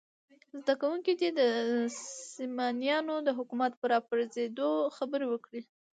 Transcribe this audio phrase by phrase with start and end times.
[0.61, 1.41] زده کوونکي دې د
[2.35, 5.61] سامانیانو د حکومت په راپرزېدو خبرې وکړي.